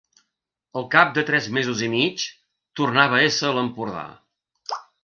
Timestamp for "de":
1.17-1.25